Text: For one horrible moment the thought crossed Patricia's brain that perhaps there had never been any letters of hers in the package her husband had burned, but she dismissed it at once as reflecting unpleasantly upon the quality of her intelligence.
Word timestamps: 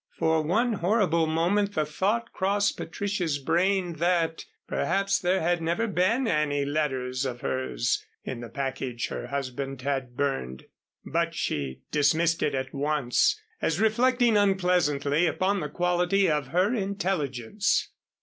For 0.17 0.41
one 0.41 0.73
horrible 0.73 1.27
moment 1.27 1.75
the 1.75 1.85
thought 1.85 2.33
crossed 2.33 2.75
Patricia's 2.75 3.37
brain 3.37 3.93
that 3.97 4.45
perhaps 4.67 5.19
there 5.19 5.41
had 5.41 5.61
never 5.61 5.85
been 5.85 6.27
any 6.27 6.65
letters 6.65 7.23
of 7.23 7.41
hers 7.41 8.03
in 8.23 8.39
the 8.39 8.49
package 8.49 9.09
her 9.09 9.27
husband 9.27 9.83
had 9.83 10.17
burned, 10.17 10.65
but 11.05 11.35
she 11.35 11.81
dismissed 11.91 12.41
it 12.41 12.55
at 12.55 12.73
once 12.73 13.39
as 13.61 13.79
reflecting 13.79 14.37
unpleasantly 14.37 15.27
upon 15.27 15.59
the 15.59 15.69
quality 15.69 16.27
of 16.27 16.47
her 16.47 16.73
intelligence. 16.73 17.89